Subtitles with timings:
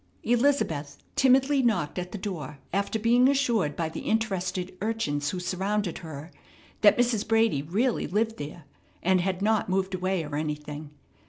[0.23, 5.99] Elizabeth timidly knocked at the door after being assured by the interested urchins who surrounded
[5.99, 6.31] her
[6.81, 7.27] that Mrs.
[7.27, 8.63] Brady really lived there,
[9.03, 10.89] and had not moved away or anything.